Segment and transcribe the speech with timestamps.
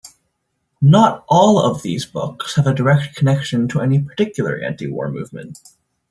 [0.81, 5.59] Not all of these books have a direct connection to any particular anti-war movement.